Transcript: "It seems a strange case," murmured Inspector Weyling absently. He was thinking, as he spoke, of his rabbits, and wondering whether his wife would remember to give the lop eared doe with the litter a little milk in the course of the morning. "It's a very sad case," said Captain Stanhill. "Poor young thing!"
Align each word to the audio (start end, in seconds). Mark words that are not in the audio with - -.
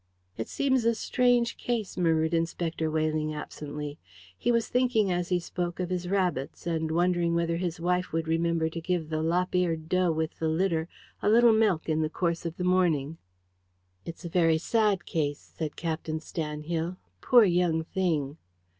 "It 0.35 0.47
seems 0.49 0.83
a 0.83 0.95
strange 0.95 1.57
case," 1.57 1.95
murmured 1.95 2.33
Inspector 2.33 2.89
Weyling 2.89 3.35
absently. 3.35 3.99
He 4.35 4.51
was 4.51 4.67
thinking, 4.67 5.11
as 5.11 5.29
he 5.29 5.39
spoke, 5.39 5.79
of 5.79 5.91
his 5.91 6.09
rabbits, 6.09 6.65
and 6.65 6.89
wondering 6.89 7.35
whether 7.35 7.57
his 7.57 7.79
wife 7.79 8.11
would 8.11 8.27
remember 8.27 8.67
to 8.67 8.81
give 8.81 9.09
the 9.11 9.21
lop 9.21 9.53
eared 9.53 9.87
doe 9.89 10.11
with 10.11 10.39
the 10.39 10.47
litter 10.47 10.89
a 11.21 11.29
little 11.29 11.53
milk 11.53 11.87
in 11.87 12.01
the 12.01 12.09
course 12.09 12.47
of 12.47 12.57
the 12.57 12.63
morning. 12.63 13.19
"It's 14.03 14.25
a 14.25 14.29
very 14.29 14.57
sad 14.57 15.05
case," 15.05 15.37
said 15.55 15.75
Captain 15.75 16.19
Stanhill. 16.19 16.97
"Poor 17.21 17.43
young 17.43 17.83
thing!" 17.83 18.37